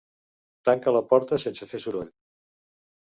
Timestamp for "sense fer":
1.45-1.83